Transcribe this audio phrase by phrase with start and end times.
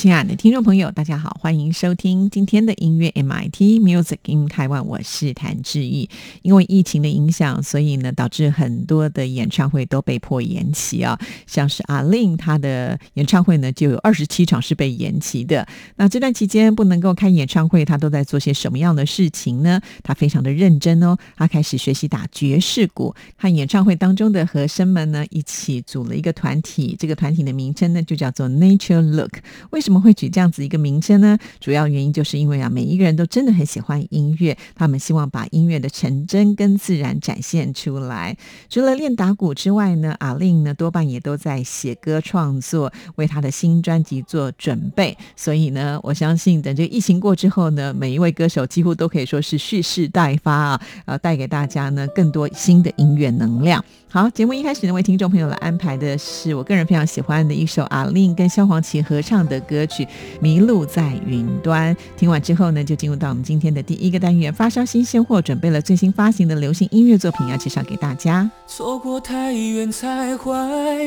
[0.00, 6.08] 亲爱的听众朋友，大家好，欢迎收听今天的音乐 MIT Music in Taiwan，我是谭志毅。
[6.42, 11.18] 因为疫情的影响，所以呢，导致很多的演唱会都被迫延期啊。
[11.48, 15.66] 像是阿令他的演唱会呢，就有二十七场是被延期的。
[15.96, 19.80] 那这段期间不能够开演唱会，他都在做些什么样的事情呢？
[20.04, 29.40] 他非常的认真哦，他开始学习打爵士鼓，和演唱会当中的和声们呢一起组了一个团体，这个团体的名称呢就叫做 Nature Look。
[29.70, 31.38] 为什什么会取这样子一个名称呢？
[31.60, 38.36] 主要原因就是因为啊，每一个人都真的很喜欢音乐，他们希望把音乐的纯真跟自然展现出来。
[38.68, 45.16] 除了练打鼓之外呢，阿令呢多半也都在写歌创作，为他的新专辑做准备。
[45.34, 53.82] 所以呢，我相信等这个疫情过之后呢，每一位歌手几乎都可以说是蓄势待发啊，呃，带给大家呢更多新的音乐能量。
[54.10, 60.04] 好，节目一开始呢，为听众朋友来安排的是我个人非常喜欢的一首阿令跟萧煌奇合唱的歌歌曲
[60.40, 61.94] 《迷路在云端》。
[62.16, 68.50] 听完之后呢，就进入到我们今天的第一个单元——发烧新鲜货，准备了最新发行的流行音乐作品要介绍给大家。
[68.66, 70.52] 错过太远才怀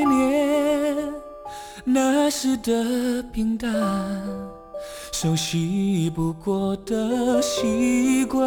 [0.06, 1.14] 念
[1.84, 3.70] 那时的平淡，
[5.12, 8.42] 熟悉不过的习惯。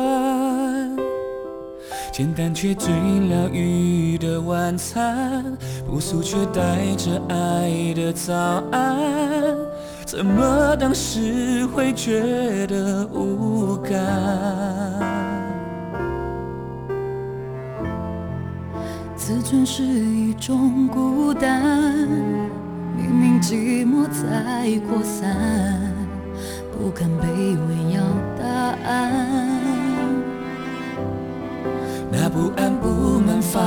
[2.13, 2.89] 简单却最
[3.29, 5.45] 疗愈的晚餐，
[5.87, 8.33] 朴素却带着爱的早
[8.71, 9.57] 安，
[10.07, 13.93] 怎么当时会觉得无感？
[19.17, 22.07] 自尊是一种孤单，
[22.97, 25.35] 明明寂寞在扩散，
[26.71, 28.03] 不敢卑微要
[28.39, 28.45] 答
[28.87, 29.64] 案。
[32.17, 33.61] 那不安不满发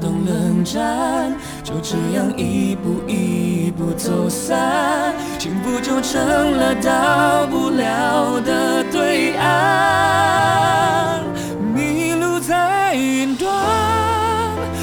[0.00, 1.32] 动冷战，
[1.62, 6.20] 就这样一步一步走散，幸福就成
[6.58, 11.22] 了到不了的对岸。
[11.72, 13.48] 迷路在云端，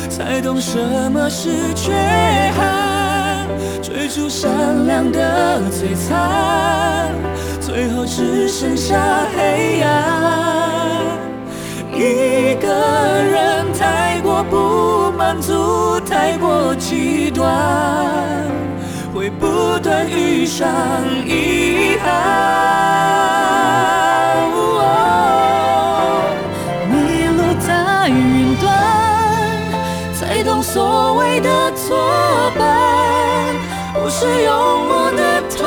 [0.10, 0.80] 才懂什
[1.12, 1.92] 么是缺
[2.58, 3.46] 憾，
[3.82, 7.12] 追逐闪亮的璀璨，
[7.60, 8.98] 最后只剩下
[9.36, 10.81] 黑暗。
[12.02, 17.46] 一个人太过不满足，太过极端，
[19.14, 20.68] 会不断遇上
[21.24, 22.12] 遗憾。
[24.56, 24.82] 哦
[26.90, 28.66] 迷路在云端，
[30.16, 32.00] 才懂所谓的作
[32.58, 33.54] 伴，
[33.94, 34.52] 不是用
[34.90, 35.22] 我的
[35.56, 35.62] 痛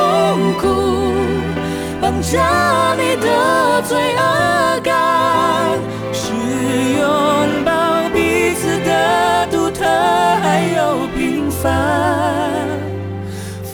[0.59, 0.67] 苦
[2.03, 4.23] 绑架你的罪恶。
[6.99, 11.71] 拥抱彼此的独特，还有平凡，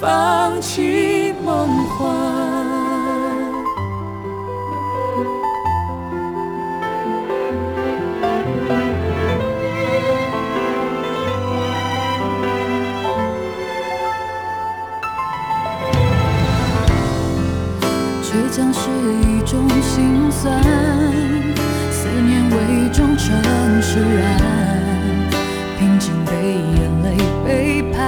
[0.00, 2.08] 放弃梦幻。
[18.22, 18.88] 倔强是
[19.26, 20.99] 一种心酸。
[23.92, 24.38] 释然，
[25.76, 26.30] 平静被
[26.76, 27.06] 眼泪
[27.44, 27.98] 背叛。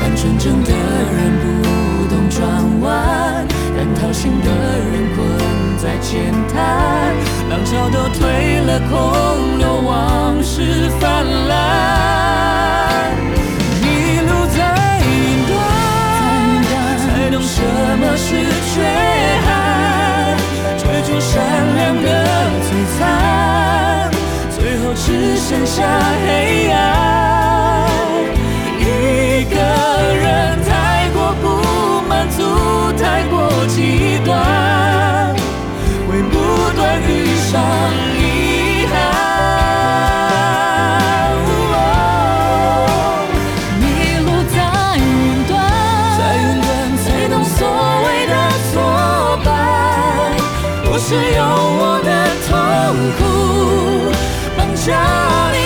[0.00, 1.44] 但纯真的人不
[2.08, 2.40] 懂转
[2.80, 3.46] 弯，
[3.76, 4.48] 但掏心的
[4.90, 5.20] 人困
[5.76, 6.56] 在浅滩。
[7.50, 11.50] 浪潮都退了，空留往事泛滥。
[13.82, 13.84] 迷
[14.26, 14.58] 路在
[15.04, 15.10] 云
[15.46, 15.52] 端，
[16.96, 17.60] 才懂什
[18.00, 18.28] 么是
[18.72, 18.80] 缺
[19.44, 19.50] 憾。
[20.78, 21.32] 追逐善
[21.76, 22.08] 良的
[23.02, 24.10] 璀璨，
[24.50, 25.82] 最后只剩下
[26.24, 26.78] 黑暗。
[28.78, 29.56] 一个
[30.14, 30.70] 人太
[31.10, 31.44] 过不
[32.08, 32.42] 满足，
[33.02, 33.34] 太过
[33.66, 34.30] 极端，
[36.08, 36.34] 会不
[36.76, 37.10] 断遇
[37.50, 37.60] 上
[38.16, 38.20] 遗
[38.86, 38.94] 憾。
[43.80, 43.82] 迷
[44.18, 44.56] 路在
[44.96, 45.00] 云
[45.48, 45.50] 端，
[46.18, 46.66] 在云端
[46.96, 47.58] 才懂所
[48.06, 48.30] 谓的。
[51.04, 51.71] 是用我的
[54.86, 55.61] 绑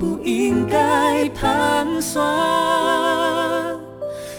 [0.00, 2.24] 不应该盘算，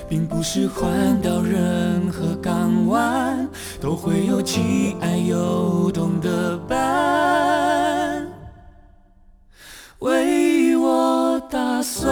[0.09, 3.47] 并不是换到任何港湾
[3.79, 8.27] 都会有既爱又懂的伴，
[9.99, 12.11] 为我打算。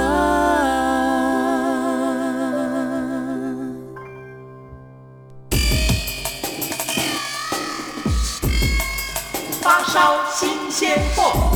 [9.59, 11.48] 发烧新鲜货。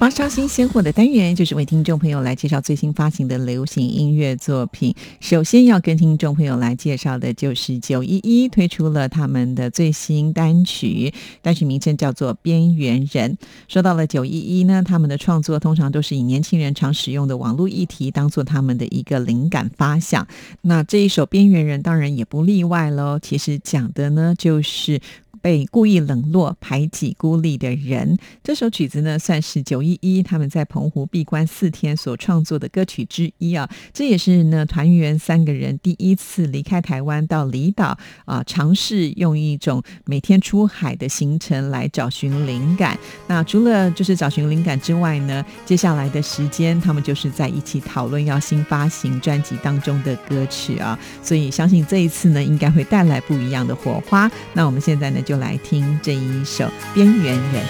[0.00, 4.94] 发烧新鲜货的单元，就是为听众朋友来介绍最新发行的流行音乐作品。
[5.20, 11.12] 首先要跟听众朋友来介绍的就是九一一推出了他们的最新单曲，
[11.42, 13.32] 单曲名称叫做《边缘人》。
[13.68, 20.26] 说到了九一一呢，他们的创作通常都是以年轻人常使用的网络议题当做他们的一个灵感发想。
[20.62, 23.18] 那这一首《边缘人》当然也不例外喽。
[23.20, 24.98] 其实讲的呢，就是。
[25.42, 33.68] 被故意冷落、排挤、孤立的人，这首曲子呢，算是九一一他们在澎湖闭关四天所创作的歌曲之一啊。
[33.92, 37.96] 这也是呢团员三个人第一次离开台湾到离岛
[38.26, 42.98] 啊，尝试用一种每天出海的行程来找寻灵感。
[43.26, 50.98] 那除了就是找寻灵感之外呢，接下来的时间他们就是在一起讨论要新发行专辑当中的歌曲啊。
[51.22, 54.30] 所以相信这一次呢，应该会带来不一样的火花。
[54.52, 55.18] 那我们现在呢？
[55.30, 57.64] 就来听这一首《边缘人》。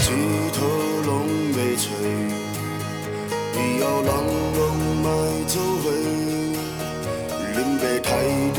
[0.00, 0.10] 枝
[0.54, 0.64] 头
[1.04, 1.86] 拢袂吹，
[3.52, 4.08] 以后人
[4.56, 4.58] 拢
[5.02, 5.04] 莫
[5.46, 5.92] 做伙。
[7.52, 8.08] 恁爸杀
[8.54, 8.58] 掉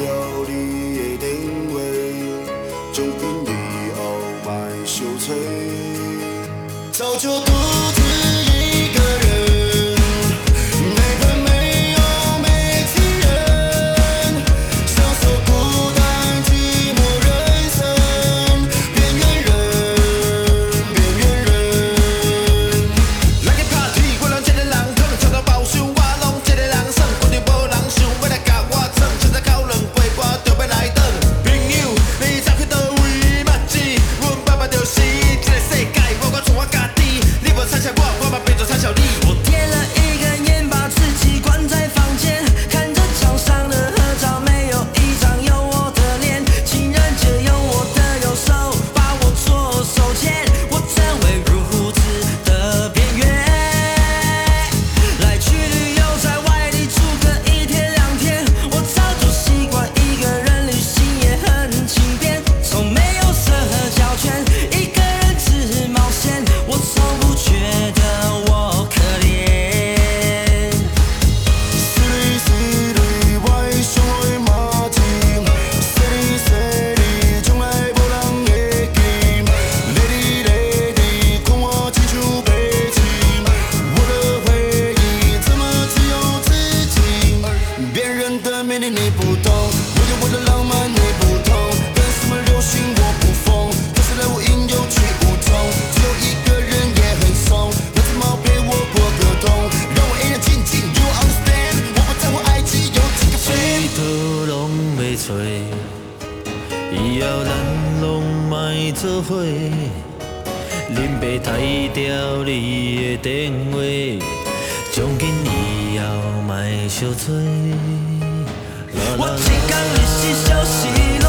[119.17, 120.87] 我一天日时消息，
[121.23, 121.27] 拢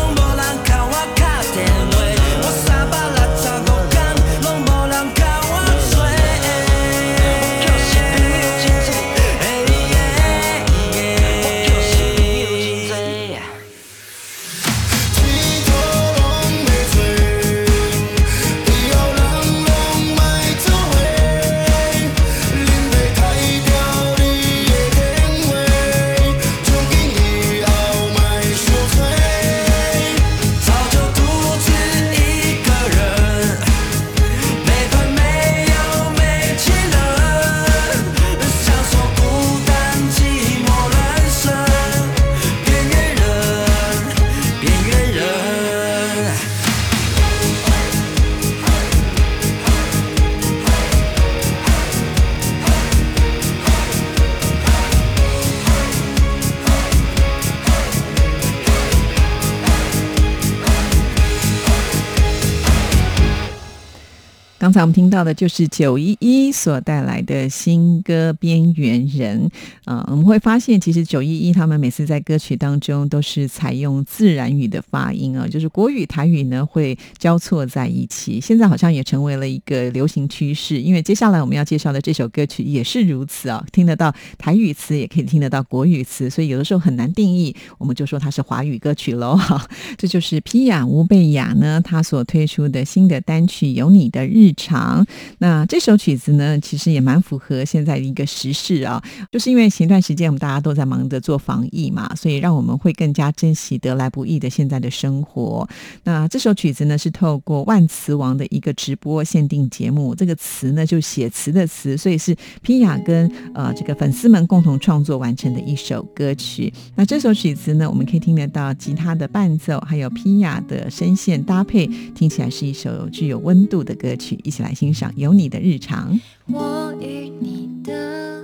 [65.16, 69.49] 到的就是九一一所带来的新歌《边缘人》
[69.90, 78.38] 啊，我们会发现，其实九一一他们每次在歌曲当中都是采用自然语的发音啊，就是国语、台语呢会交错在一起。
[78.38, 89.35] 现在好像也成为了一个流行趋势，因为接下来我们要介绍的这首歌曲也是如此啊，听得到台语词，也可以听得到国语词，所以有的时候很难定义，我们就说它是华语歌曲喽。
[89.35, 94.49] 哈， 这就是皮雅吴贝雅呢，他所推出的新的单曲《有你的日》。
[94.58, 95.05] 常，
[95.38, 105.68] 那这首曲子呢，其实也蛮符合现在的一个时事啊，就是因为前段时间我们大家都在忙着做防疫嘛，所以让我们会更加珍惜得来不易的现在的生活。
[106.04, 116.72] 那这首曲子呢，是透过万磁王的一个直播限定节目，这个词呢就写词的词，所以是皮雅跟呃这个粉丝们共同创作完成的一首歌曲。
[116.94, 124.38] 那这首曲子呢，我们可以听得到吉他的伴奏，还有皮雅的声线搭配，听起来是一首具有温度的歌曲。
[124.42, 126.18] 一起来欣赏有你的日常。
[126.46, 128.42] 我与你的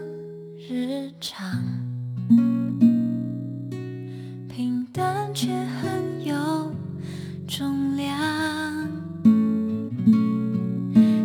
[0.68, 1.62] 日常，
[4.48, 6.74] 平淡却很有
[7.46, 8.88] 重量，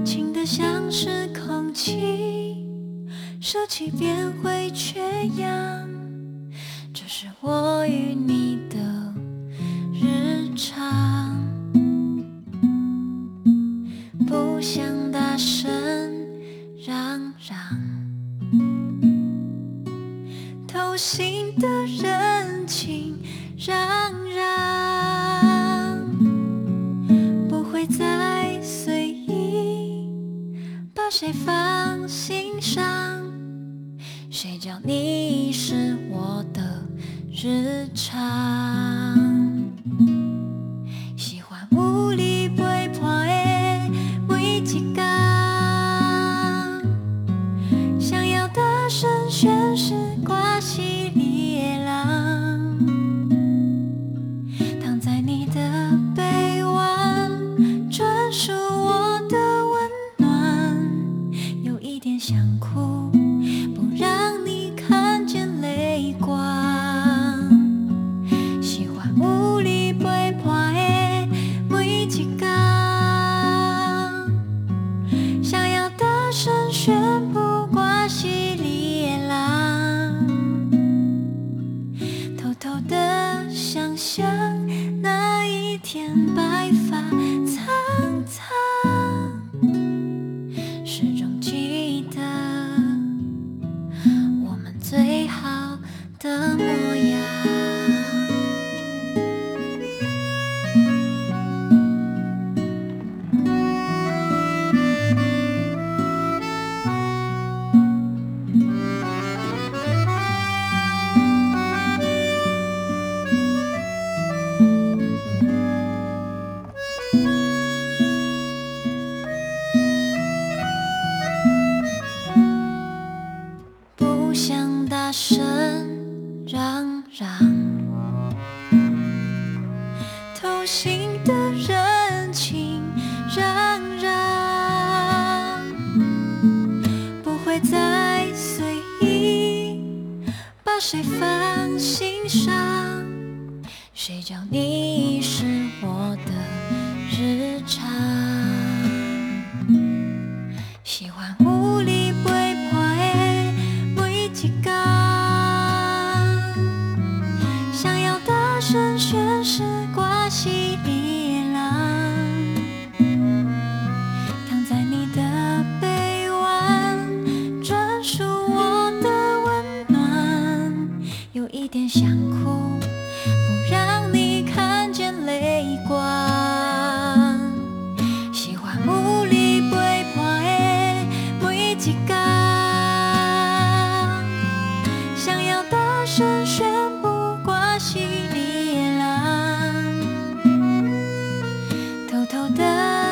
[0.05, 2.65] 轻得像是空气，
[3.39, 5.00] 舍弃便会缺
[5.38, 5.89] 氧。
[6.93, 8.77] 这是我与你的
[9.93, 11.47] 日常。
[14.27, 15.65] 不想大声
[16.86, 17.57] 嚷嚷，
[20.67, 23.17] 偷心的人情
[23.57, 23.72] 攘
[24.36, 25.98] 攘，
[27.48, 30.10] 不会再随意
[30.93, 32.84] 把谁放心上。
[34.29, 36.86] 谁叫你是我的
[37.31, 38.57] 日常？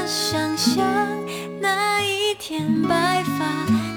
[0.05, 0.85] 想象
[1.59, 3.94] 那一天白发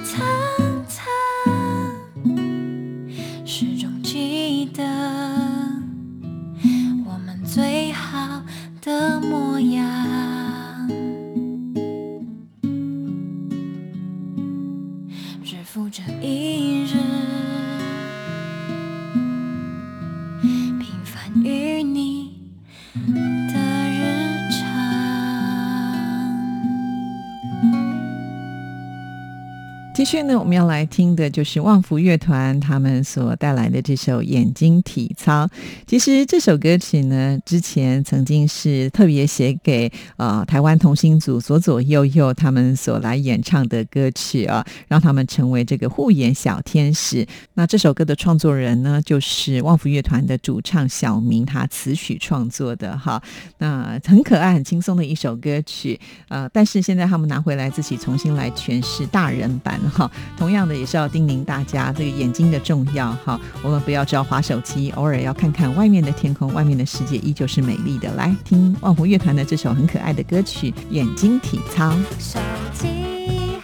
[30.09, 35.45] 续呢，我们要来听的就是旺福乐团他们所带来的这首《眼睛体操》。
[35.87, 47.27] 其实这首歌曲呢，之前曾经是特别写给呃台湾童星组左左右右他们所来演唱的歌曲啊，让他们成为这个护眼小天使。
[47.53, 53.23] 那这首歌的创作人呢，就是旺福乐团的主唱小明，他词曲创作的哈。
[53.59, 59.79] 那很可爱、很轻松的一首歌曲，呃，但是现在他们拿回来自己重新来诠释大人版。
[59.99, 63.11] 好，同样的也是要叮咛大家，这个眼睛的重要。
[63.25, 68.15] 哈，我们不要只要划手机，偶尔要看看外面的天空，外面的世界依旧是美丽的。
[68.15, 71.91] 来听万湖乐团的这首很可爱的歌曲《眼睛体操》。
[72.21, 72.39] 手
[72.73, 72.87] 机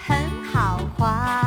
[0.05, 0.17] 很
[0.53, 1.44] 好滑。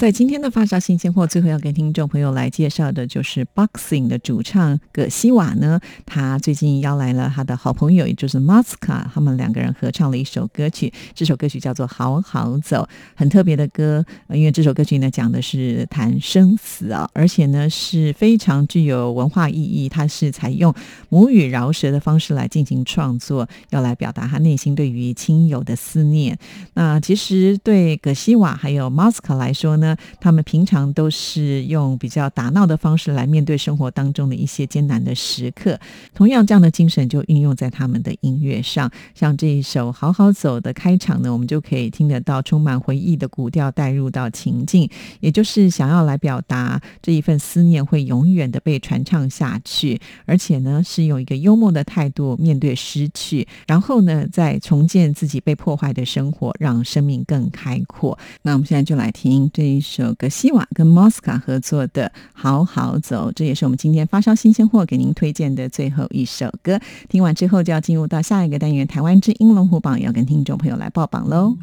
[0.00, 5.78] 在今天的发烧新鲜货，最后要跟听众朋友来介绍的就是 Boxing 的主唱葛西瓦呢。
[6.06, 10.90] 他最近邀来了他的好朋友，也就是 Masca，他们两个人合唱了一首歌曲。
[11.14, 12.82] 这首歌曲叫做《好好走》，
[13.14, 14.02] 很特别的歌。
[14.30, 19.86] 因为这首歌曲呢，讲的是谈生死啊，而且呢是非常具有文化意义。
[19.86, 20.74] 他是采用
[21.10, 26.38] 母语饶舌的方式来进行创作，要来表达他内心对于亲友的思念。
[26.72, 29.89] 那其实对葛西瓦还有 Masca 来说，呢，
[30.20, 35.78] 他们平常都是用比较打闹的方式来面对生活当中的一些艰难的时刻。
[36.14, 38.90] 同样，这样的精神就运用在他们的音乐上。
[39.14, 44.88] 像这一首《好好走》的开场呢，我们就可以听得到充满回忆的古调带入到情境，
[45.20, 58.18] 也就是想要来表达这一份思念会永远的被传唱下去，而且呢，是用一个幽默的态度面对失去，然后呢，再重建自己被破坏的生活，让生命更开阔。
[58.42, 59.50] 那我们现在就来听。
[59.52, 66.78] 这首格西瓦跟莫斯卡合作的《好好走》，这也是我们今天发烧新鲜货给您推荐的最后一首歌。
[67.08, 71.56] 听完之后，就要进入到下一个单元——台湾之音龙虎榜，要跟听众朋友来报榜喽。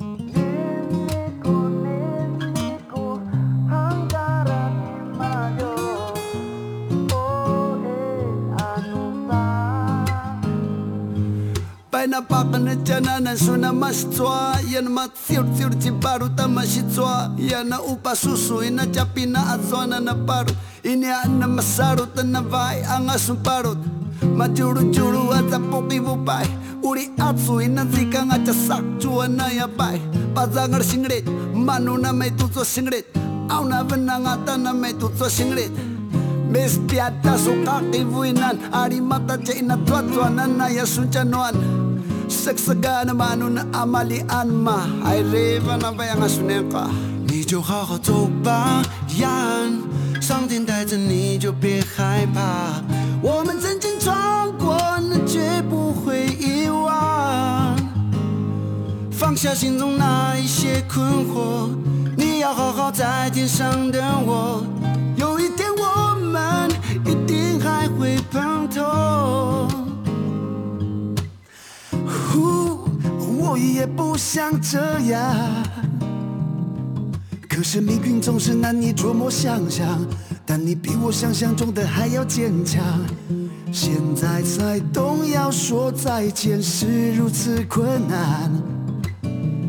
[12.07, 14.55] na pakana e chana na suna mas tswa.
[14.71, 17.31] Ya na matsir tsir ti baru ta mas tswa.
[17.37, 17.77] Ya na
[18.67, 20.53] ina chapina azona na paru.
[20.83, 22.41] Ini ana masaru ta na
[22.95, 23.75] anga sun paru.
[24.35, 26.47] Ma churu churu pai.
[26.83, 29.99] Uri atsu ina zika nga cha ya pai.
[30.33, 33.05] Pazangar singret manu na me tu tso singret.
[33.49, 35.71] Au na vena nga ta na me tu tso singret.
[36.49, 38.05] Mes piata su kaki
[38.71, 41.23] Ari mata cina tua tua nana ya sunca
[42.27, 44.85] Saksaga na manu na amalian ma
[45.97, 46.87] ba yung asunin ka?
[47.27, 48.81] 你就好好走吧，
[49.17, 49.27] 燕。
[50.21, 52.81] 上天带着你就别害怕，
[53.21, 54.77] 我们曾经闯过，
[55.09, 57.75] 那绝不会遗忘。
[59.11, 61.69] 放下心中那一些困惑，
[62.15, 64.63] 你要好好在天上等我。
[65.17, 66.69] 有一天我们
[67.05, 68.86] 一定还会碰头。
[73.87, 75.35] 不想这样。
[77.49, 80.05] 可是命运总是难以捉摸想象，
[80.45, 82.83] 但你比我想象中的还要坚强。
[83.71, 88.51] 现在才懂，要说再见是如此困难。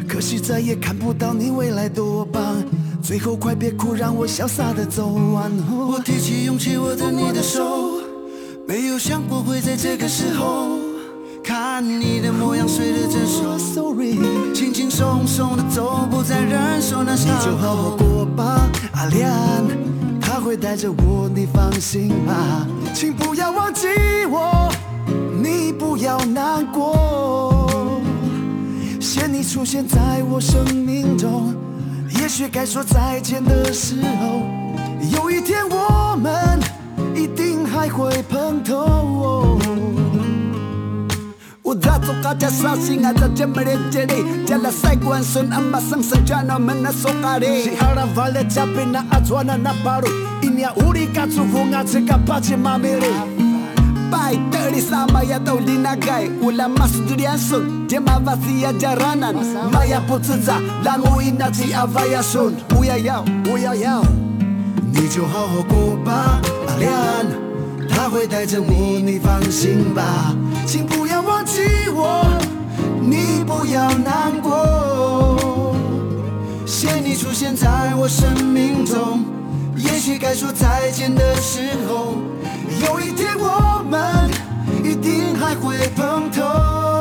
[0.07, 2.63] 可惜再也看不到你未来多棒，
[3.03, 5.51] 最后快别哭，让我潇洒的走完。
[5.69, 8.01] 我提起勇气，握着你的手，
[8.67, 10.78] 没有想过会在这个时候。
[11.81, 14.19] 看你的模样，睡得真熟，sorry，
[14.53, 17.33] 轻轻松松的走，不再忍受那伤。
[17.33, 19.31] 你就好好过吧，阿莲，
[20.21, 22.67] 他会带着我，你放心吧。
[22.93, 23.87] 请不要忘记
[24.29, 24.69] 我，
[25.41, 28.01] 你不要难过。
[29.01, 31.55] 谢你出现在我生命中，
[32.21, 34.41] 也许该说再见的时候，
[35.17, 36.59] 有一天我们
[37.15, 39.61] 一定还会碰头。
[41.69, 47.75] Udato kaca sasing ada jemere jere Jala saiguan sun amba sang sang jana mena sokare Si
[47.75, 50.09] hara vale chape na azwana na paru
[50.43, 53.13] Inya uri katsu funga tsika pache mamere
[54.11, 59.37] Pai teri sama ya tau linagai Ula masu durian sun Jema vasia jaranan
[59.73, 64.05] Maya putsuza Langu inachi avaya sun Uya yao, uya yao
[64.91, 67.48] 你就好好过吧，阿莲。
[67.99, 70.33] 他会带着我，你放心吧，
[70.65, 72.25] 请不要忘记我，
[73.03, 75.75] 你不要难过。
[76.65, 79.25] 谢你出现在我生命中，
[79.77, 82.15] 也许该说再见的时候，
[82.87, 84.31] 有一天我们
[84.85, 86.98] 一定还会碰头。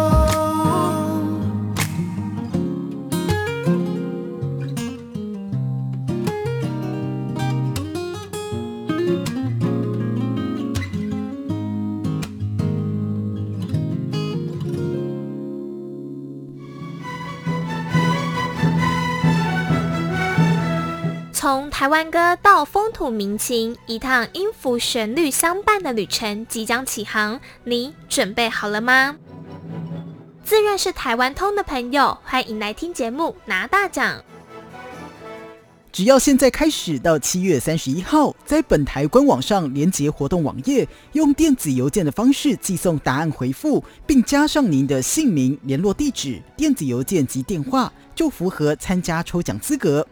[21.49, 29.15] 从台湾歌到风土民情，一趟音符旋律相伴的旅程即将起航，你准备好了吗？
[30.43, 34.21] 自认是台湾通的朋友，欢迎来听节目拿大奖。
[35.89, 50.05] 只要现在开始到七月三十一号，在本台官网上连接活动网页，用电子邮件的方式寄送答案回复，并加上您的姓名、联络地址、电子邮件及电话，就符合参加抽奖资格。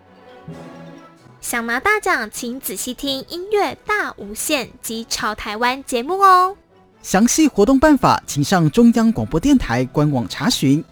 [1.45, 6.57] 想拿大奖，请仔细听《音乐大无限》及《潮台湾》节目哦。
[7.03, 10.83] 详细活动办法，请上中央广播电台官网查询。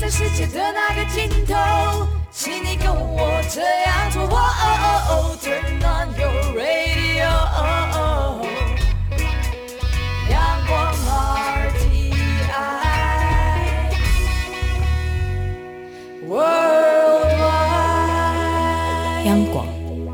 [0.00, 1.54] 在世界的那个尽头，
[2.30, 4.26] 请你跟我这样做。
[5.42, 7.28] Turn on your radio，
[10.30, 10.32] 阳
[10.66, 10.94] 光
[11.74, 12.16] RTI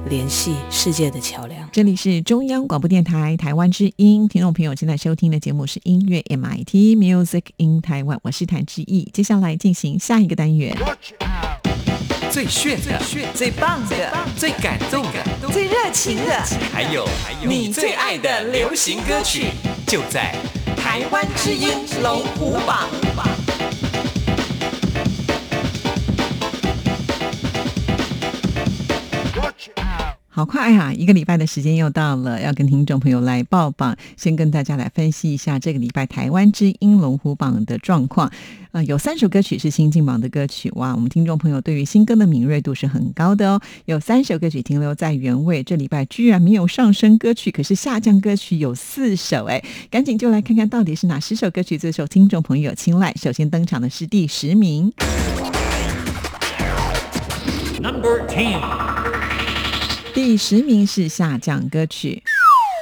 [0.09, 1.69] 联系世界的桥梁。
[1.73, 9.11] 这里是中央广播电台台湾之音，听众朋友现在收听的节目是音乐 MIT Music in Taiwan，我是谭志毅。
[9.13, 10.77] 接下来进行下一个单元。
[12.31, 13.01] 最炫的、
[13.35, 16.43] 最棒的、最感动的、最热情的，
[16.73, 17.09] 还有
[17.47, 19.47] 你最爱的流行歌曲，
[19.87, 20.35] 就在
[20.77, 21.69] 台湾之音
[22.03, 22.89] 龙虎榜。
[30.37, 30.93] 好快啊！
[30.93, 33.97] 一个礼拜的时间又到了，要跟听众朋友来报榜。
[34.19, 38.31] 先跟大家来分析一下这个礼拜台湾之音龙虎榜的状况。
[38.73, 40.95] 呃，有三首歌曲是新进榜的歌曲，哇！
[40.95, 43.59] 我们听众朋友对于新歌的敏锐度是很高的哦。
[43.87, 53.15] 有三首歌曲停留在原位，这礼拜居然没有上升歌曲，可是下降歌曲有四首，哎，赶紧就来看看到底是哪十首歌曲最受听众朋友青睐。
[53.19, 54.93] 首先登场的是第十名
[57.81, 58.96] ，Number Ten。
[60.17, 62.23] 第十名是下降歌曲，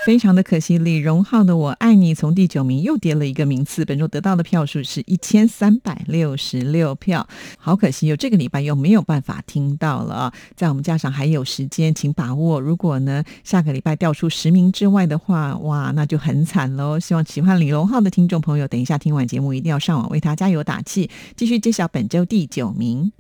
[0.07, 0.79] 非常的可惜。
[0.79, 7.27] 李荣浩的《我爱你》从第九名又跌了一个名次，本周得到的票数是一千三百六十六票，
[7.59, 10.33] 好可惜，有这个礼拜又没有办法听到了。
[10.55, 12.61] 在我们加上还有时间，请把握。
[12.61, 17.01] 如果呢下个礼拜掉出十名之外的话，哇，那就很惨喽。
[17.01, 21.11] 希望喜欢李荣浩的听众朋友，等一下听完节目一定要上网为他加油打气。
[21.35, 23.11] 继续揭晓本周第九名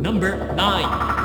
[0.00, 1.23] ，Number Nine。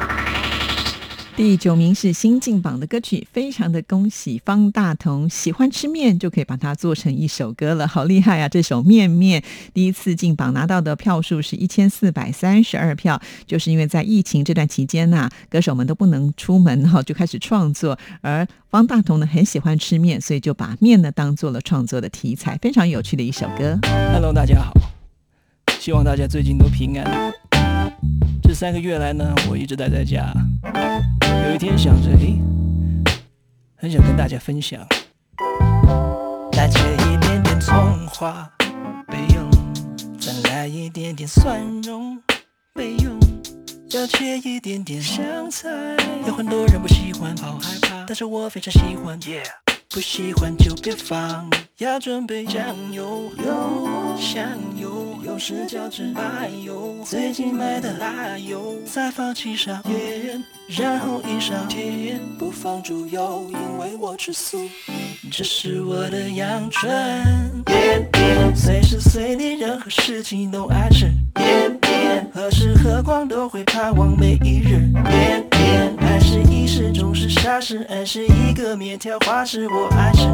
[1.39, 8.49] 第九名是新进榜的歌曲，非常的恭喜方大同，喜欢吃面就可以把它做成一首歌了，好厉害啊！
[8.49, 9.41] 这首《面面》
[9.73, 23.80] 第一次进榜拿到的票数是一千四百三十二票，就是因为在疫情这段期间呐，歌手们都不能出门哈，就开始创作，而方大同呢很喜欢吃面，所以就把面呢当做了创作的题材，非常有趣的一首歌。
[24.12, 24.73] Hello，大家好，
[25.80, 27.48] 希望大家最近都平安。
[28.43, 30.33] 这三个月来呢，我一直待在家。
[31.45, 32.39] 有一天想着，诶，
[33.75, 34.79] 很想跟大家分享。
[36.53, 37.75] 来切一点点葱
[38.07, 38.49] 花
[39.07, 39.49] 备用，
[40.19, 42.21] 再来一点点蒜蓉
[42.73, 43.17] 备用，
[43.91, 45.69] 要切一点点香菜。
[46.27, 49.17] 有很多人不喜欢，好害怕，但是我非常喜欢。
[49.91, 53.31] 不喜欢就别放，要准备酱油、
[54.19, 54.98] 香油，
[55.39, 64.58] 有时叫芝麻油，最近买的辣油，再放七勺盐，然后一勺甜，不放猪油，因为我吃素，
[65.32, 66.91] 这是我的阳春。
[67.63, 71.10] 点点，随时随地任何事情都爱吃。
[71.36, 74.91] 点点，何时何况都会盼望每一日。
[75.06, 80.28] 点点，爱是一时，总是傻事，爱是一个面条花式，我爱吃。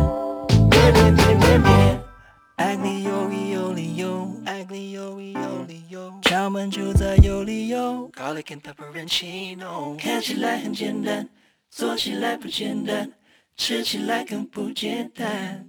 [2.55, 8.09] 爱你有理有理由，爱你有理有理由，敲门就在有理由。
[8.13, 11.27] Garlic and pepperoncino，看起来很简单，
[11.69, 13.11] 做起来不简单，
[13.57, 15.67] 吃起来更不简单。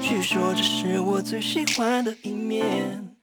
[0.00, 3.14] 据说这是我最喜欢的一面，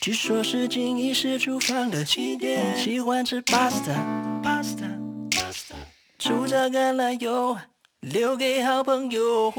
[0.00, 2.76] 据说是经一是厨房的起点。
[2.76, 5.74] 喜欢吃 pasta，pasta，pasta，
[6.18, 7.56] 主炸橄榄油
[8.00, 9.52] 留给好朋友。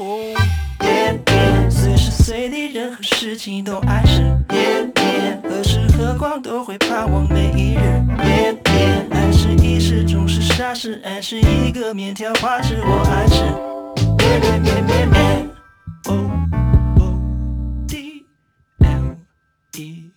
[2.22, 4.18] 点点，随地任何事情都爱吃。
[4.48, 7.80] 点点，何时何况都会盼望每一日。
[8.22, 13.42] 点点，爱是一时，总是傻事，爱是一个面条花式，我爱吃。
[14.18, 15.50] 面面面面面
[16.06, 16.14] ，O
[17.00, 17.18] O
[17.88, 18.24] D
[18.78, 19.16] L
[19.76, 20.10] E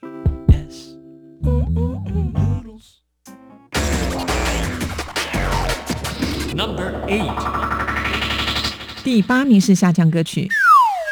[0.50, 0.96] S，
[1.44, 3.02] 嗯嗯嗯，noodles。
[6.56, 7.34] Number eight，
[9.04, 10.48] 第八名是下降歌曲。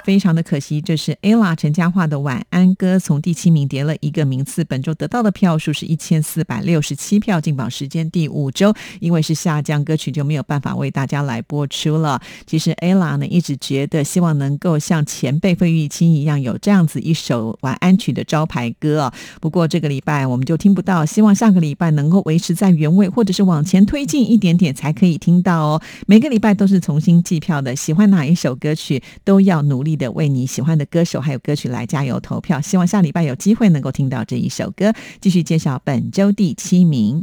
[0.04, 4.64] 非常的可惜，这是 ella 陈嘉桦的晚安歌，从第七名跌了一个名次。
[4.66, 12.22] 本周得到的票数是一千四百六十七票，进榜时间第五周，因为是下降歌曲，就没有办法为大家来播出了。
[12.46, 19.12] 其实 ella 呢一直觉得希望能够像前辈费玉清一样，有这样子一首晚安曲的招牌歌。
[19.40, 25.82] 不过这个礼拜我们就听不到，希望下个礼拜能够维持在原位，或者是往前推进一点点才可以听到哦。
[26.08, 32.60] 每个礼拜都是重新计票的，喜欢哪一首歌曲都要努力的为你喜欢的歌手还有歌曲来加油投票。
[32.60, 34.94] 希望下礼拜有机会能够听到这一首歌。
[35.20, 37.22] 继续介绍本周第七名。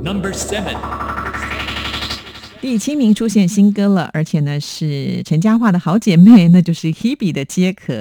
[0.00, 0.76] Number seven，
[2.60, 7.94] 第七名出现新歌了，而且呢是陈嘉桦的好姐妹，那就是 Hebe 的《接壳》，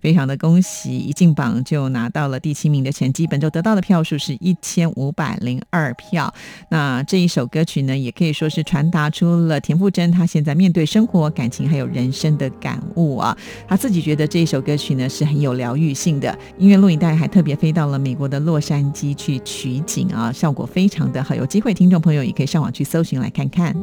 [0.00, 3.26] 非常的恭喜，一进榜就拿到了第七名的成绩。
[3.26, 6.32] 本周得到的票数是一千五百零二票。
[6.70, 13.36] 那这一首歌曲呢，也可以说是传达出了田馥甄她现在面对生活、感情还有人生的感悟啊。
[13.66, 16.38] 她自己觉得这一首歌曲呢是很有疗愈性的。
[16.58, 21.34] 音乐录影带还特别飞到了美国的洛杉矶去取景啊，效果非常的好。
[21.34, 23.74] 有机会，听众朋友也可以上网去搜寻来看看。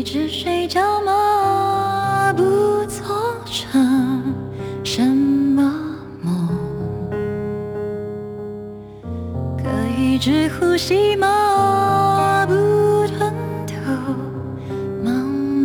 [0.00, 2.32] 一直睡觉吗？
[2.34, 2.42] 不
[2.86, 3.04] 做
[3.44, 4.24] 成
[4.82, 5.62] 什么
[6.22, 6.48] 梦？
[9.58, 9.64] 可
[9.98, 12.46] 以只呼吸吗？
[12.48, 12.54] 不
[13.08, 13.30] 吞
[13.66, 13.74] 吐
[15.04, 15.12] 茫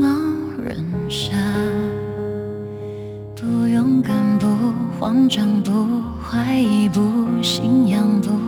[0.02, 1.34] 茫人生。
[3.38, 7.02] 不勇敢，不慌张，不怀疑，不
[7.41, 8.44] 信仰，不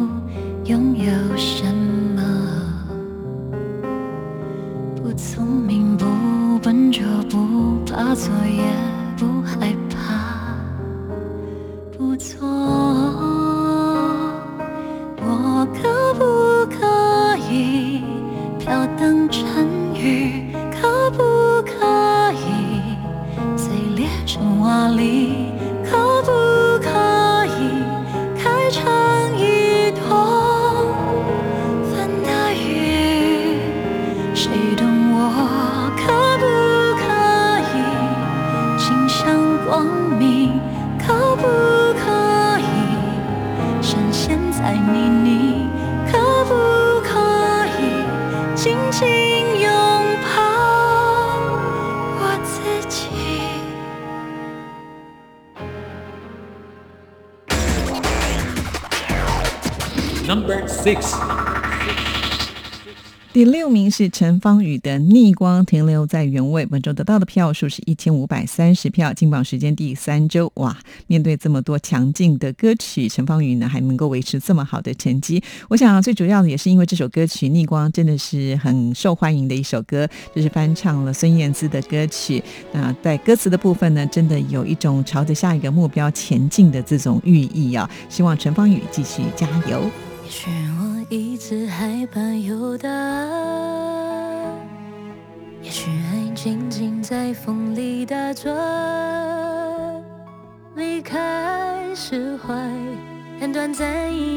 [60.27, 61.15] Number six。
[63.31, 66.65] 第六名是陈芳宇的《逆光》，停留在原位。
[66.65, 70.51] 本周得到的票数是一千五百三十票，进榜时间第三周。
[70.55, 82.43] 哇，面对这么多强劲的歌曲，陈芳宇呢还能够维持这么好的成绩，我想最主要的也是因为这首歌曲《逆光》真的是很受欢迎的一首歌，这是翻唱了孙燕姿的歌曲。
[82.73, 87.89] 那在歌词的部分呢，真的有一种朝着下一个目标前进的这种寓意啊！
[88.09, 89.89] 希望陈芳宇继续加油。
[90.27, 94.51] 也许我一直害怕有答案，
[95.61, 98.53] 也许爱静静在风里打转。
[100.75, 102.53] 离开释怀，
[103.39, 103.87] 很短暂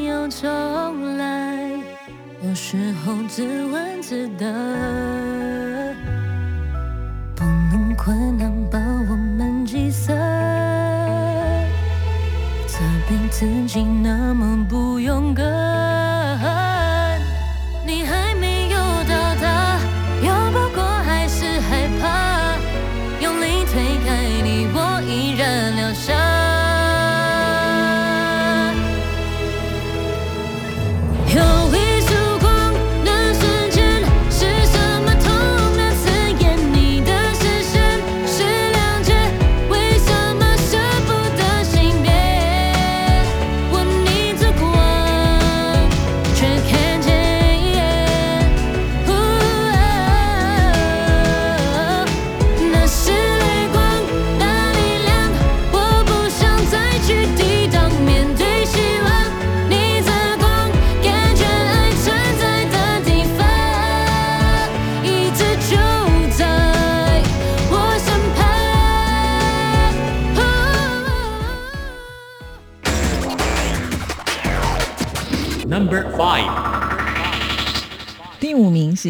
[0.05, 1.69] 又重来，
[2.41, 4.45] 有时候自问自答，
[7.35, 9.50] 不能困难把我们
[13.41, 15.90] 曾经那么不勇敢，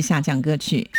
[0.01, 0.89] 下降歌曲。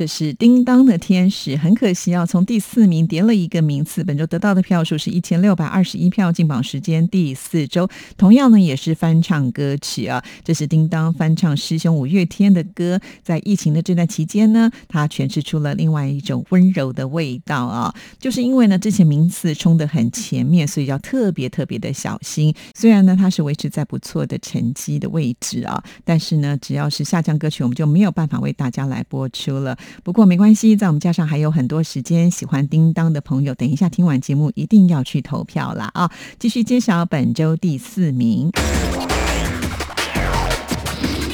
[0.00, 4.02] 这是叮当的天使，很可惜啊，从第四名跌了一个名次。
[4.02, 7.86] 本周得到的票数是一千六百二十一票，进榜时间第四周，
[8.16, 10.24] 同样呢也是翻唱歌曲啊。
[10.42, 17.94] 这是叮当翻唱师兄五月天的歌，在疫情的这段期间呢，他诠释出了另外一种温柔的味道啊。
[18.18, 22.54] 就是因为呢之前名次冲得很前面，所以要特别特别的小心。
[22.74, 29.76] 虽然呢他是维持在不错的成绩的位置啊，但是呢只要是下降歌曲，我们就没有办法为大家来播出了。
[30.02, 36.10] 不过没关系，在我们加上还有很多时间，喜欢叮当的朋友，等一下听完节目一定要去投票啦啊！
[36.38, 38.50] 继续揭晓本周第四名。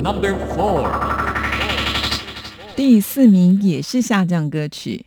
[0.03, 0.89] Number four。
[2.77, 5.07] 第四名也是下降歌曲。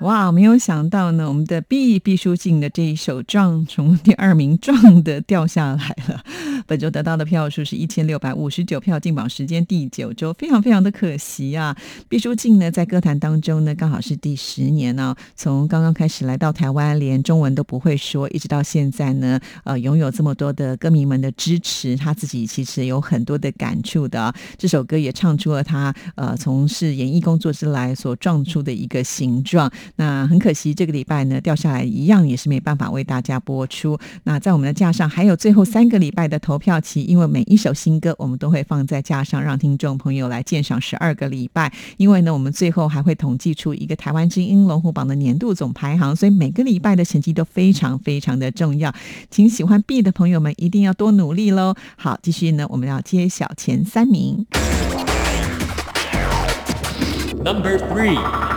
[0.00, 6.22] 哇，没有想到呢，我们的毕毕书尽的这一首《撞》从第二名撞的掉下来了。
[6.66, 11.74] 本周得到的票数是一千六百五十九票，进榜时间第九周，非常非常的可惜啊！
[12.08, 29.70] 毕书尽呢，在歌坛当中呢，刚好是第十年呢、从刚刚开始来到台湾，连中文都不会说，一直到现在呢，呃，拥有这么多的歌迷们的支持，他自己其实有很多的感触的、这首歌也唱出了他呃从事演艺工作之来所撞出的一个形状。
[29.94, 33.96] 那很可惜，这个礼拜呢掉下来一样也是没办法为大家播出。
[34.24, 41.72] 那在我们的架上还有最后三个礼拜的投票期，因为每一首新歌我们都会放在架上，让听众朋友来鉴赏十二个礼拜。
[41.96, 48.92] 因为呢，我们最后还会统计出一个台湾之音龙虎榜的年度总排行，所以每个礼拜的成绩都非常非常的重要。
[49.30, 51.74] 请喜欢 B 的朋友们一定要多努力喽！
[51.96, 54.46] 好，继续呢，我们要揭晓前三名。
[57.44, 58.55] Number three。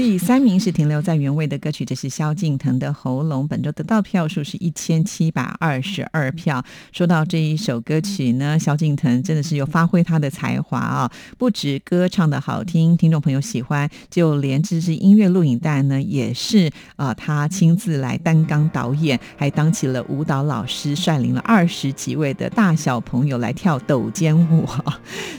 [0.00, 3.44] 第三名是停留在原位的歌曲，这是萧敬腾的《喉咙》。
[3.46, 6.64] 本周得到票数是一千七百二十二票。
[6.90, 11.12] 说到这一首歌曲呢，萧敬腾真的是有发挥他的才华啊！
[11.36, 24.66] 不止歌唱的好听，听众朋友喜欢，就连这支音乐录影带呢，也是呃他亲自来担纲导演，还当起了舞蹈老师，率领了二十几位的大小朋友来跳抖肩舞！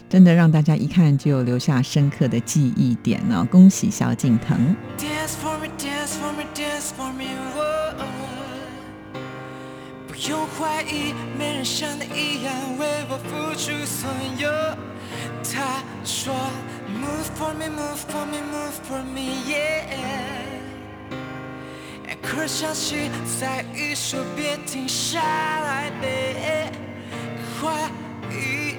[0.08, 4.51] 真的让大家一看就留下深刻的记忆点呢、恭喜萧敬腾！
[4.52, 7.60] Dance for me, dance for me, dance for me，我
[10.08, 14.50] 不用怀疑，没人像你一样为我付出所有。
[15.42, 16.34] 他说
[16.86, 19.86] ，Move for me, move for me, move for me, yeah。
[22.22, 26.72] 可相信再一首，别停下来，别
[27.58, 27.90] 怀
[28.30, 28.76] 疑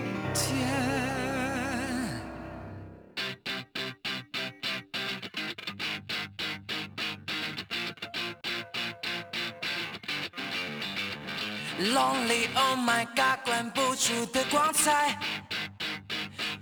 [11.83, 15.19] Lonely, oh my god，关不住的光彩。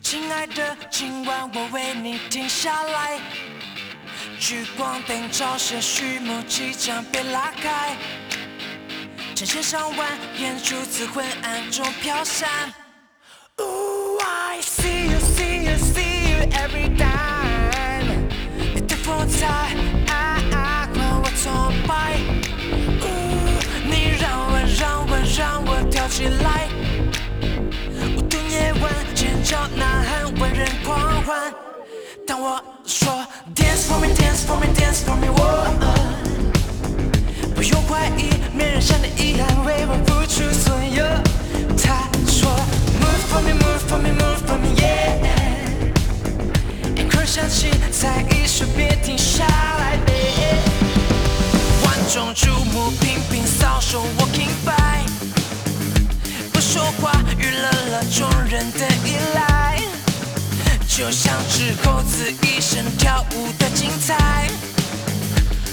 [0.00, 3.20] 亲爱的，今晚我为你停下来。
[4.38, 7.94] 聚光灯照射序幕即将被拉开，
[9.34, 10.08] 成千上万
[10.38, 12.48] 眼珠子昏暗中飘散。
[13.58, 18.26] Ooh, I see you, see you, see you every time。
[18.74, 19.76] 你的风采，
[26.10, 26.68] 起来。
[28.16, 31.54] 无度夜晚，尖叫呐喊，万人狂欢。
[32.26, 33.08] 当我说
[33.54, 35.40] Dance for me, dance for me, dance for me，我
[37.54, 41.06] 不用怀疑，没人像你一样为我付出所有。
[41.78, 42.50] 他说
[43.00, 45.14] Move for me, move for me, move for me, yeah。
[46.96, 50.58] 音乐响起，再一首别停下来，baby。
[51.84, 55.06] 万众瞩目，频频扫手，Walking by，
[56.70, 59.76] 说话，娱乐了众人的依赖。
[60.86, 64.48] 就像只猴子一生跳舞的精彩，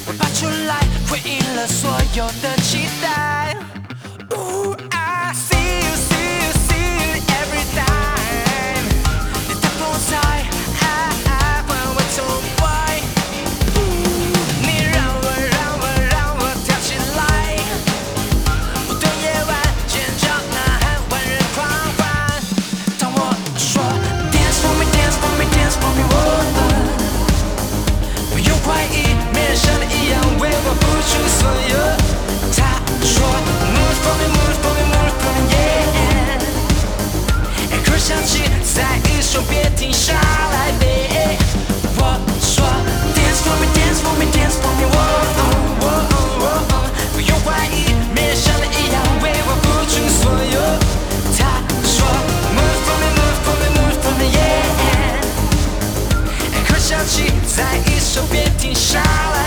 [0.07, 3.55] 我爬出来回应了所有的期待。
[38.78, 41.36] 再一首别停下来，baby。
[41.97, 42.01] 我
[42.39, 42.63] 说
[43.17, 44.95] Dance for me, dance for me, dance for me，我
[47.11, 50.61] 不用怀疑，没人像你一样为我付出所有。
[51.36, 51.39] 他
[51.84, 52.05] 说
[52.53, 54.45] Move for me, move for me, move for me, yeah。
[56.53, 57.57] 音乐响起，再
[57.91, 59.46] 一首别停下来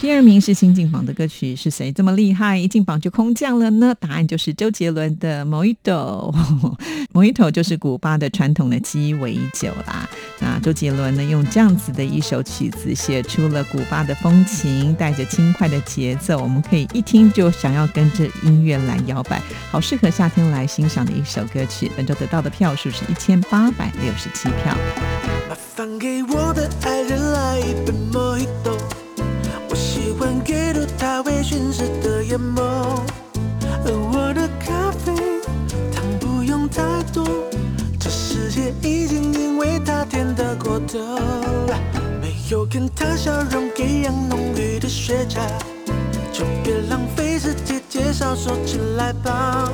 [0.00, 3.92] 第二名是新进榜的歌曲，是谁这么厉害，一进榜就空降了呢？
[3.98, 6.32] 答案就是周杰伦的《Mojito》
[7.12, 10.08] Moito 就是古巴的传统的鸡尾酒啦。
[10.38, 21.90] 那周杰伦呢，用这样子的一首曲子，写出了古巴的风情，带着轻快的节奏，我们可以一听就想要跟着音乐来摇摆，好适合夏天来欣赏的一首歌曲。
[21.96, 24.76] 本周得到的票数是一千八百六十七票。
[25.78, 28.76] 麻烦给我的爱人来一杯 Mojito，
[29.70, 32.98] 我喜欢给入它微醺时的眼眸，
[33.84, 35.14] 而我的咖啡
[35.94, 37.24] 糖不用太多，
[38.00, 40.98] 这世界已经因为它甜得过头，
[42.20, 45.38] 没有跟他笑容一样浓郁的雪茄，
[46.32, 49.70] 就别浪费时间介绍，说起来吧，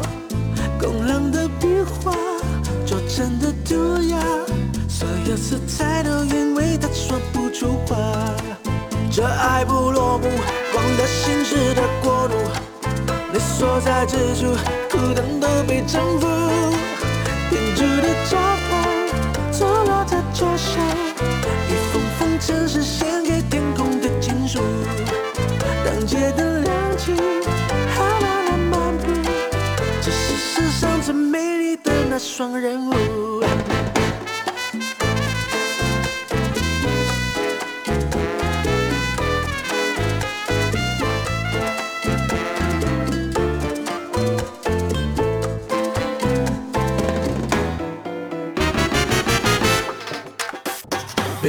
[0.78, 2.12] 工郎的笔画
[2.84, 4.18] 拙真的涂鸦。
[5.24, 7.96] 所有色彩都因为他说不出话。
[9.10, 10.28] 这爱不落幕，
[10.70, 12.34] 光的心事的国度，
[13.32, 14.54] 你所在之处，
[14.90, 16.26] 孤单都被征服。
[17.48, 20.78] 编织的招牌，错落在脚下，
[21.70, 24.58] 一封封城市献给天空的情书。
[25.86, 27.12] 当街的亮起，
[27.94, 29.10] 好慢慢漫步，
[30.02, 32.92] 这是世上最美丽的那双人舞。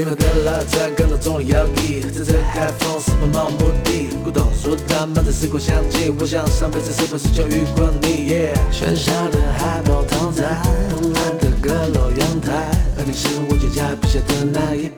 [0.06, 8.32] 冰冷的拉赞感到中了摇曳，这在海风是奔忙目的，古董书摊，满载时光香气，我想上辈子是不是就遇过你？
[8.72, 14.92] 喧嚣的海报躺在慵懒的阁楼阳台，而你是我脚下笔下的那一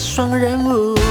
[0.00, 1.09] 双人舞。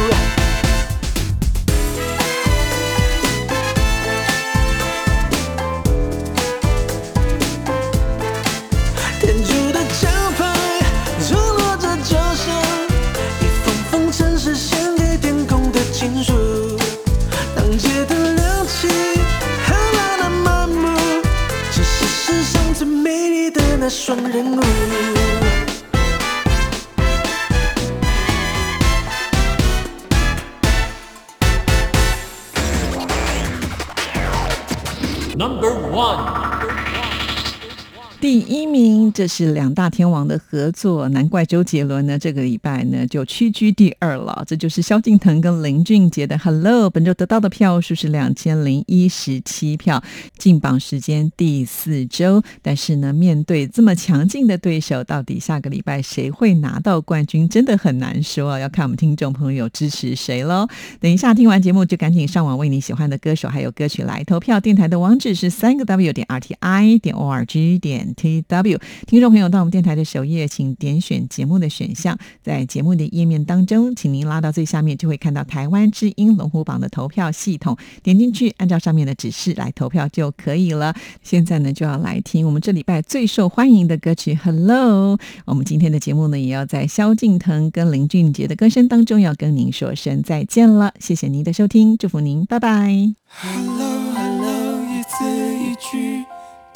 [39.20, 44.46] 这是两大天王的合作，难怪周杰伦呢这个礼拜呢就屈居第二了。
[44.48, 50.02] 这就是萧敬腾跟林俊杰的 Hello，本周得到的票数是两千零一十七票，
[50.38, 52.42] 进榜时间第四周。
[52.62, 60.66] 但是呢，面对这么强劲的对手，到底下个礼拜谁会拿到冠军，真的很难说，要看我们听众朋友支持谁喽。
[61.02, 64.62] 等一下听完节目，就赶紧上网为你喜欢的歌手还有歌曲来投票。
[64.62, 68.14] 电台的网址是三个 W 点 R T I 点 O R G 点。
[68.16, 68.80] T W，
[69.10, 80.94] 听众朋友到我们电台的首页，请点选节目的选项，在节目的页面当中，请您拉到最下面，就会看到台湾之音龙虎榜的投票系统，点进去，按照上面的指示来投票就可以了。
[81.24, 85.18] 现在呢，就要来听我们这礼拜最受欢迎的歌曲《Hello》。
[85.46, 90.94] 我们今天的节目呢，也要在萧敬腾跟林俊杰的歌声当中，要跟您说声再见了。
[91.00, 93.16] 谢谢您的收听，祝福您，拜拜。
[93.26, 96.24] Hello Hello，一字一句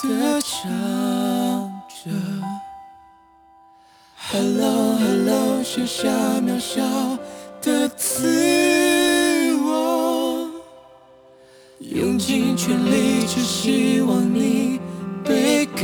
[0.01, 1.22] 的唱。
[4.29, 6.09] Hello Hello，写下
[6.41, 6.81] 渺小
[7.61, 10.49] 的自我，
[11.79, 14.81] 用尽全力，只希望你
[15.23, 15.83] 被感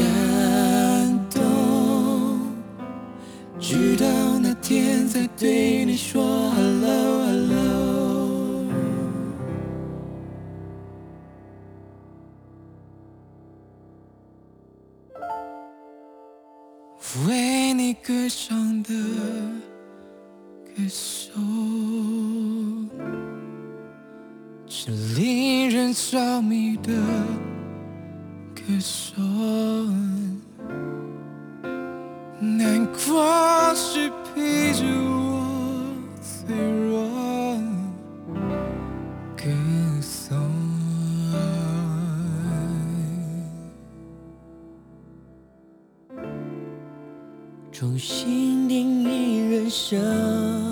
[1.29, 2.41] 动。
[3.57, 4.05] 直到
[4.41, 7.28] 那天，再对你说 Hello Hello。
[17.25, 18.93] 为你歌唱的
[20.63, 21.31] 歌手，
[24.67, 26.93] 是令人着迷的
[28.53, 29.19] 歌手。
[32.39, 37.18] 难过是陪着我脆弱
[47.79, 50.68] 重新定义人生